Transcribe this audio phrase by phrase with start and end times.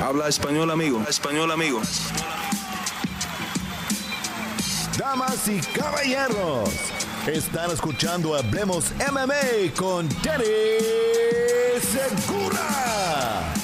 [0.00, 1.02] Habla español, amigo.
[1.08, 1.82] Español, amigo.
[4.96, 6.70] Damas y caballeros,
[7.26, 10.44] están escuchando Hablemos MMA con Danny
[11.80, 13.54] Segura.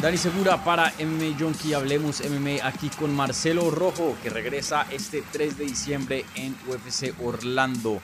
[0.00, 5.58] Dani Segura para MMA Junkie, hablemos MMA aquí con Marcelo Rojo, que regresa este 3
[5.58, 8.00] de diciembre en UFC Orlando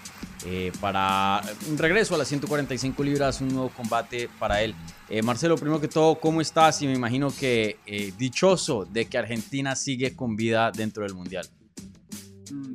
[0.49, 4.77] eh, para un regreso a las 145 libras, un nuevo combate para él.
[5.09, 6.81] Eh, Marcelo, primero que todo, ¿cómo estás?
[6.83, 11.49] Y me imagino que eh, dichoso de que Argentina sigue con vida dentro del Mundial.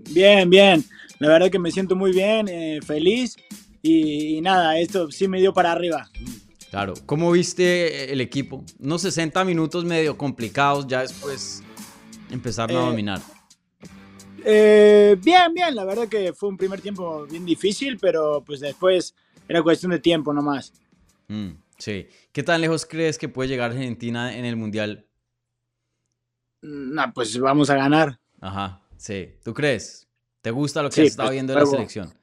[0.09, 0.83] Bien, bien.
[1.19, 2.49] La verdad que me siento muy bien,
[2.83, 3.37] feliz
[3.81, 6.09] y, y nada, esto sí me dio para arriba.
[6.71, 6.93] Claro.
[7.05, 8.65] ¿Cómo viste el equipo?
[8.79, 11.63] Unos 60 minutos medio complicados, ya después
[12.29, 13.21] empezaron a dominar.
[14.45, 15.75] Eh, bien, bien.
[15.75, 19.13] La verdad que fue un primer tiempo bien difícil, pero pues después
[19.47, 20.73] era cuestión de tiempo nomás.
[21.27, 22.07] Mm, sí.
[22.31, 25.05] ¿Qué tan lejos crees que puede llegar Argentina en el Mundial?
[26.61, 28.19] No, pues vamos a ganar.
[28.39, 29.29] Ajá, sí.
[29.43, 30.07] ¿Tú crees?
[30.41, 32.13] ¿Te gusta lo que Sí, has estado pues, viendo de la selección?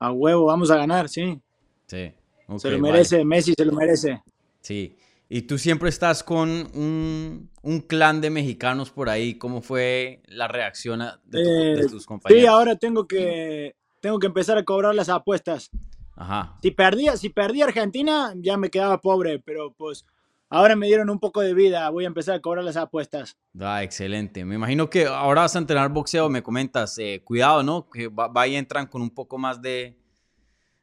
[0.00, 1.40] A huevo, vamos a ganar, sí.
[1.86, 2.12] Sí.
[2.58, 2.78] se lo vale.
[2.80, 4.22] merece, Messi se lo merece.
[4.60, 4.96] Sí.
[5.30, 9.36] Y tú siempre estás con un, un clan de mexicanos por ahí.
[9.36, 12.42] ¿Cómo fue la reacción a- de, tu- de Eh, tus compañeros?
[12.42, 15.70] Sí, ahora tengo que, tengo que empezar a cobrar las apuestas.
[16.16, 16.56] Ajá.
[16.62, 20.06] Si perdía, si perdía Argentina, ya me quedaba pobre, pero pues
[20.48, 21.88] ahora me dieron un poco de vida.
[21.90, 23.36] Voy a empezar a cobrar las apuestas.
[23.60, 24.46] Ah, excelente.
[24.46, 26.96] Me imagino que ahora vas a entrenar boxeo, me comentas.
[26.98, 27.88] eh, cuidado, ¿no?
[27.90, 29.94] Que va, va y entran con un poco más de.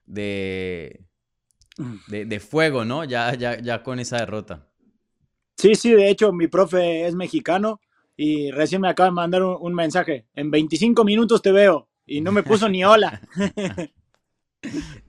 [0.05, 1.01] de.
[2.07, 3.03] De, de fuego, ¿no?
[3.03, 4.67] Ya, ya, ya con esa derrota.
[5.57, 7.79] Sí, sí, de hecho mi profe es mexicano
[8.17, 10.27] y recién me acaba de mandar un, un mensaje.
[10.35, 13.21] En 25 minutos te veo y no me puso ni hola.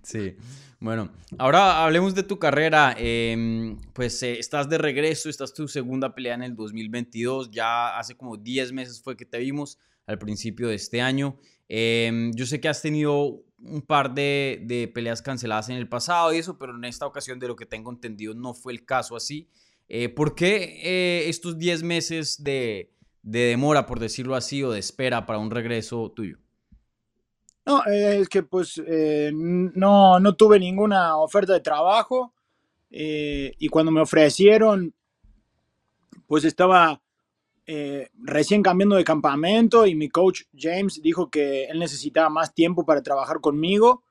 [0.02, 0.36] Sí.
[0.78, 2.94] Bueno, ahora hablemos de tu carrera.
[2.98, 7.50] Em, pues eh, estás de regreso, estás tu segunda pelea en el 2022.
[7.50, 11.38] Ya hace como 10 meses fue que te vimos al principio de este año.
[11.68, 16.32] Em, yo sé que has tenido un par de, de peleas canceladas en el pasado
[16.32, 19.16] y eso, pero en esta ocasión, de lo que tengo entendido, no fue el caso
[19.16, 19.48] así.
[19.88, 24.80] Eh, ¿Por qué eh, estos 10 meses de, de demora, por decirlo así, o de
[24.80, 26.38] espera para un regreso tuyo?
[27.64, 28.80] No, eh, es que pues
[29.32, 32.32] no, no tuve ninguna oferta de trabajo
[32.88, 34.94] y cuando me ofrecieron,
[36.26, 37.02] pues estaba
[37.66, 42.84] eh, recién cambiando de campamento y mi coach James dijo que él necesitaba más tiempo
[42.84, 44.02] para trabajar conmigo.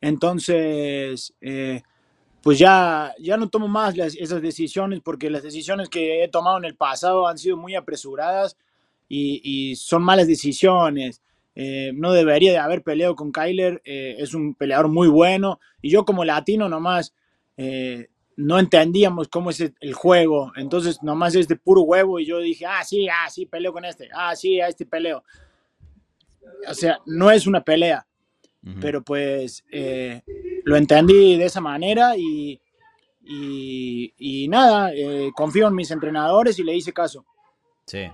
[0.00, 1.82] Entonces, eh,
[2.42, 6.64] pues ya, ya no tomo más esas decisiones porque las decisiones que he tomado en
[6.64, 8.56] el pasado han sido muy apresuradas
[9.08, 11.22] y, son malas decisiones.
[11.54, 16.04] Eh, no debería de haber peleado con Kyler, es un peleador muy bueno y yo
[16.04, 17.14] como latino nomás
[17.56, 22.38] eh, no entendíamos cómo es el juego, entonces nomás es de puro huevo y yo
[22.38, 25.24] dije, ah, sí, ah, sí, peleo con este, ah, sí, a este peleo.
[26.68, 28.06] O sea, no es una pelea,
[28.80, 30.22] pero pues eh,
[30.64, 32.60] lo entendí de esa manera y,
[33.22, 37.24] y, y nada, eh, confío en mis entrenadores y le hice caso.
[37.86, 38.10] Sí.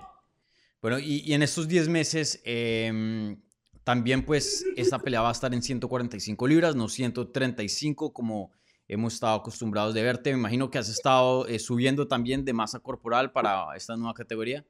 [0.81, 3.37] Bueno, y, y en estos 10 meses em,
[3.83, 8.51] también pues esta pelea va a estar en 145 libras, no 135 como
[8.91, 10.33] hemos estado acostumbrados de verte.
[10.33, 14.65] Me imagino que has estado eh, subiendo también de masa corporal para esta nueva categoría.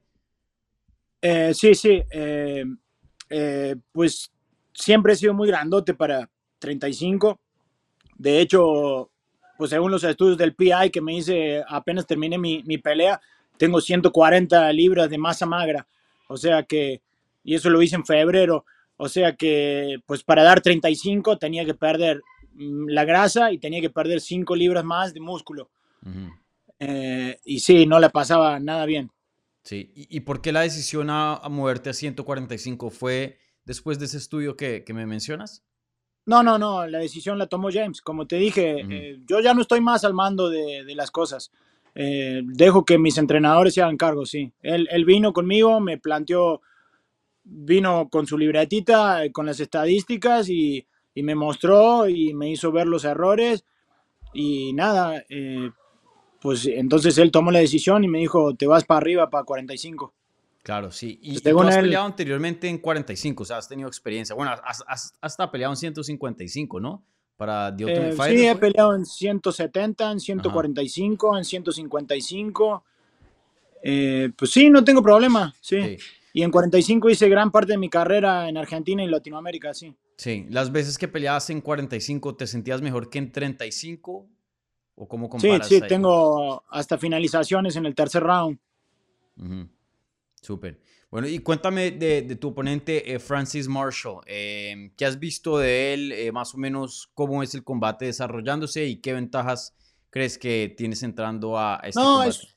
[1.20, 2.04] Eh, sí, sí.
[2.12, 2.64] eh,
[3.32, 4.32] eh, pues
[4.74, 7.40] siempre he sido muy grandote para 35.
[8.16, 9.10] De hecho,
[9.58, 13.20] pues según los estudios del PI que me hice apenas terminé mi, mi pelea,
[13.58, 15.88] tengo 140 libras de masa magra.
[16.28, 17.02] O sea que,
[17.44, 18.66] y eso lo hice en febrero.
[18.98, 22.22] O sea que, pues para dar 35 tenía que perder
[22.56, 25.70] la grasa y tenía que perder 5 libras más de músculo.
[26.80, 29.12] Eh, y sí, no la pasaba nada bien.
[29.64, 29.92] Sí.
[29.96, 34.18] ¿Y, y por qué la decisión a, a moverte a 145 fue después de ese
[34.18, 35.64] estudio que, que me mencionas?
[36.26, 38.02] No, no, no, la decisión la tomó James.
[38.02, 41.52] Como te dije, eh, yo ya no estoy más al mando de, de las cosas.
[41.94, 44.52] Eh, dejo que mis entrenadores se hagan cargo, sí.
[44.62, 46.62] Él, él vino conmigo, me planteó,
[47.44, 52.88] vino con su libretita, con las estadísticas y, y me mostró y me hizo ver
[52.88, 53.64] los errores.
[54.34, 55.70] Y nada, eh,
[56.42, 60.14] pues entonces él tomó la decisión y me dijo, te vas para arriba, para 45.
[60.64, 61.20] Claro, sí.
[61.22, 64.36] Y, y tú has él- peleado anteriormente en 45, o sea, has tenido experiencia.
[64.36, 67.04] Bueno, has, has- hasta peleado en 155, ¿no?
[67.36, 68.38] Para The Eh, Fighter.
[68.40, 72.84] sí, he peleado en 170, en 145, en 155.
[73.84, 75.82] Eh, pues sí, no tengo problema, sí.
[75.82, 75.98] Sí.
[76.34, 79.96] Y en 45 hice gran parte de mi carrera en Argentina y Latinoamérica, sí.
[80.18, 84.30] Sí, las veces que peleabas en 45, ¿te sentías mejor que en 35?
[84.96, 85.68] ¿O cómo Sí, comparas?
[85.68, 85.90] sí, ahí?
[85.90, 88.60] tengo hasta finalizaciones en el tercer round.
[89.38, 89.68] Ujú.
[90.42, 90.80] Súper.
[91.10, 94.22] Bueno, y cuéntame de, de tu oponente, eh, Francis Marshall.
[94.28, 96.12] Eh, ¿Qué has visto de él?
[96.14, 99.76] Eh, más o menos, ¿cómo es el combate desarrollándose y qué ventajas
[100.10, 102.30] crees que tienes entrando a a este No, combate?
[102.30, 102.56] es,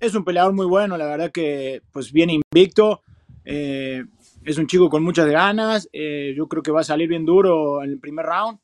[0.00, 3.02] es un peleador muy bueno, la verdad que pues viene invicto.
[3.44, 4.04] eh,
[4.44, 5.88] es un chico con muchas ganas.
[5.92, 8.58] eh, yo creo que va a salir bien duro en el primer round.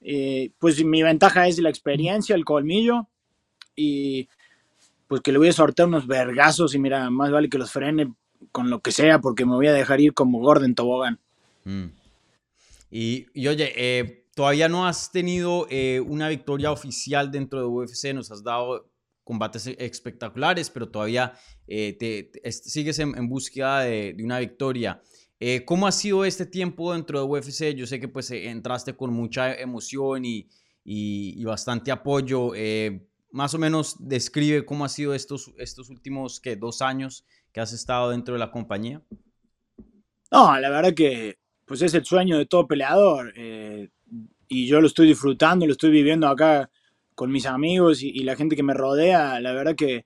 [0.00, 3.08] eh, pues mi ventaja es la experiencia, el colmillo.
[3.74, 4.28] Y
[5.08, 8.12] pues que le voy a sortear unos vergazos y mira, más vale que los frene
[8.52, 11.18] con lo que sea porque me voy a dejar ir como Gordon Tobogán.
[11.64, 11.86] Mm.
[12.90, 15.66] Y, y oye, todavía no has tenido
[16.06, 18.86] una victoria oficial dentro de UFC, nos has dado
[19.26, 21.32] combates e- espectaculares, pero todavía
[21.66, 25.02] eh, te, te- es- sigues en, búsqueda de, una victoria.
[25.40, 27.74] Eh, ¿Cómo ha sido este tiempo dentro de UFC?
[27.74, 30.48] Yo sé que pues eh, entraste con mucha emoción y,
[30.84, 32.52] y- bastante apoyo.
[33.32, 38.10] Más o menos describe cómo ha sido estos, estos últimos dos años que has estado
[38.10, 39.02] dentro de la compañía.
[40.30, 41.36] No, la verdad que
[41.66, 43.34] pues es el sueño de todo peleador
[44.48, 46.70] y yo lo estoy disfrutando, lo estoy viviendo acá
[47.16, 49.40] con mis amigos y, la gente que me rodea.
[49.40, 50.04] La verdad que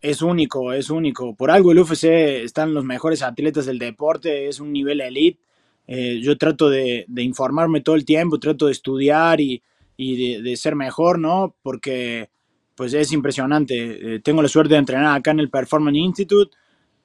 [0.00, 1.34] es único, es único.
[1.34, 2.04] Por algo el UFC
[2.44, 5.40] están los mejores atletas del deporte, es un nivel elite.
[5.88, 9.62] Eh, yo trato de, informarme todo el tiempo, trato de estudiar y,
[9.96, 11.56] de, ser mejor, ¿no?
[11.62, 12.28] Porque
[12.76, 14.16] pues es impresionante.
[14.16, 16.54] Eh, tengo la suerte de entrenar acá en el Performance Institute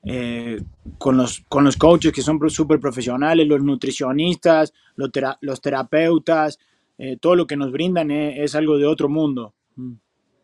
[0.03, 0.61] eh,
[0.97, 6.59] con, los, con los coaches que son súper profesionales, los nutricionistas, los terapeutas,
[7.03, 9.55] eh, todo lo que nos brindan eh, es algo de otro mundo.
[9.75, 9.93] Mm.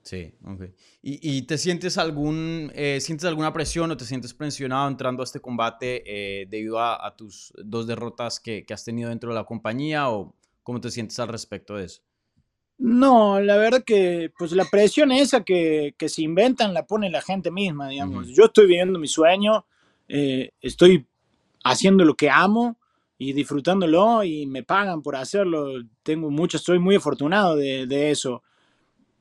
[0.01, 0.61] Sí, ok.
[1.03, 5.25] ¿Y, y te sientes algún, eh, sientes alguna presión o te sientes presionado entrando a
[5.25, 9.35] este combate eh, debido a, a tus dos derrotas que, que has tenido dentro de
[9.35, 10.33] la compañía o
[10.63, 12.01] cómo te sientes al respecto de eso?
[12.77, 17.21] No, la verdad que pues la presión esa que, que se inventan la pone la
[17.21, 18.29] gente misma, digamos.
[18.29, 19.65] Yo estoy viviendo mi sueño,
[20.07, 21.05] eh, estoy
[21.63, 22.77] haciendo lo que amo
[23.17, 25.67] y disfrutándolo y me pagan por hacerlo.
[26.03, 28.43] Tengo mucho, estoy muy afortunado de, de eso.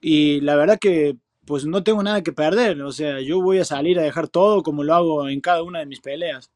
[0.01, 3.65] Y la verdad que pues no tengo nada que perder, o sea, yo voy a
[3.65, 6.51] salir a dejar todo como lo hago en cada una de mis peleas.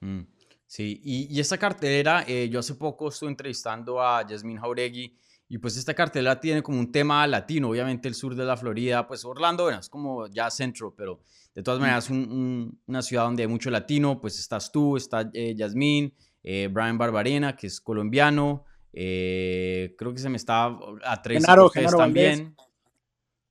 [0.00, 0.20] Mm,
[0.66, 5.12] Sí, y, y esta cartelera, eh, yo hace poco estuve entrevistando a Yasmín Jauregui
[5.48, 9.04] y pues esta cartelera tiene como un tema latino, obviamente el sur de la Florida,
[9.08, 11.20] pues Orlando, bueno, es como ya centro, pero
[11.56, 15.28] de todas maneras un- un- una ciudad donde hay mucho latino, pues estás tú, está
[15.34, 20.66] eh, Yasmín, eh, Brian Barbarena, que es colombiano, eh, creo que se me está
[21.04, 22.38] a Tracy Genaro- Genaro Valdés.
[22.38, 22.56] también.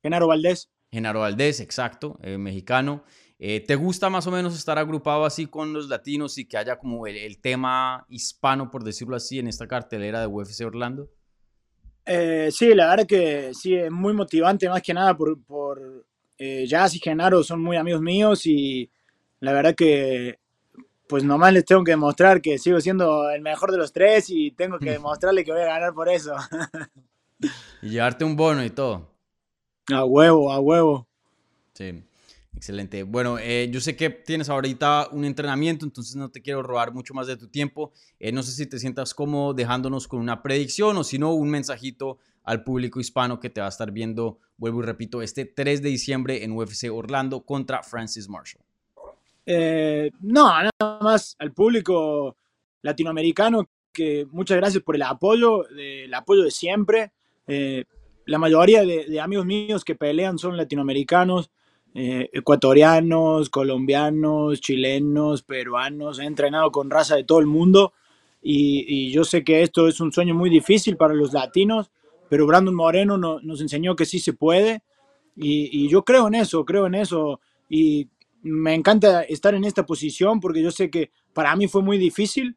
[0.02, 0.70] Genaro Valdés.
[0.90, 3.04] Genaro Valdés, exacto, eh, mexicano.
[3.38, 7.06] ¿Te gusta más o menos estar agrupado así con los latinos y que haya como
[7.06, 11.08] el, el tema hispano, por decirlo así, en esta cartelera de UFC Orlando?
[12.50, 16.04] Sí, la verdad que sí, es muy motivante más que nada por, por
[16.38, 18.90] Jazz y Genaro son muy amigos míos y
[19.38, 20.39] la verdad que
[21.10, 24.52] pues nomás les tengo que demostrar que sigo siendo el mejor de los tres y
[24.52, 26.34] tengo que demostrarle que voy a ganar por eso.
[27.82, 29.10] Y llevarte un bono y todo.
[29.92, 31.08] A huevo, a huevo.
[31.72, 32.04] Sí,
[32.54, 33.02] excelente.
[33.02, 37.12] Bueno, eh, yo sé que tienes ahorita un entrenamiento, entonces no te quiero robar mucho
[37.12, 37.92] más de tu tiempo.
[38.20, 41.50] Eh, no sé si te sientas cómodo dejándonos con una predicción o si no, un
[41.50, 45.82] mensajito al público hispano que te va a estar viendo, vuelvo y repito, este 3
[45.82, 48.64] de diciembre en UFC Orlando contra Francis Marshall.
[49.52, 52.36] Eh, no, nada más al público
[52.82, 57.10] latinoamericano que muchas gracias por el apoyo, de- el apoyo de siempre.
[57.48, 57.84] Eh,
[58.26, 61.50] la mayoría de, de amigos míos que pelean son latinoamericanos,
[61.94, 66.20] eh, ecuatorianos, colombianos, chilenos, peruanos.
[66.20, 67.92] He entrenado con raza de todo el mundo
[68.40, 71.90] y, y yo sé que esto es un sueño muy difícil para los latinos,
[72.28, 74.82] pero Brandon Moreno no- nos enseñó que sí se puede
[75.34, 78.06] y, y yo creo en eso, creo en eso y
[78.42, 82.56] me encanta estar en esta posición porque yo sé que para mí fue muy difícil,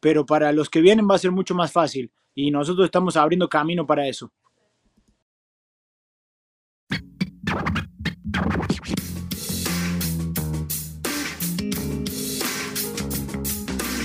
[0.00, 3.48] pero para los que vienen va a ser mucho más fácil y nosotros estamos abriendo
[3.48, 4.32] camino para eso.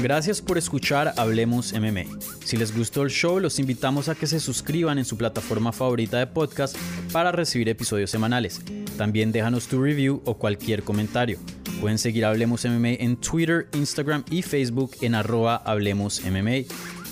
[0.01, 2.03] Gracias por escuchar Hablemos MMA.
[2.45, 6.19] Si les gustó el show, los invitamos a que se suscriban en su plataforma favorita
[6.19, 6.77] de podcast
[7.11, 8.61] para recibir episodios semanales.
[8.97, 11.39] También déjanos tu review o cualquier comentario.
[11.79, 16.21] Pueden seguir Hablemos MMA en Twitter, Instagram y Facebook en arroba Hablemos.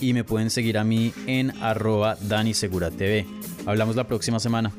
[0.01, 3.25] Y me pueden seguir a mí en arroba Dani Segura TV.
[3.65, 4.71] Hablamos la próxima semana.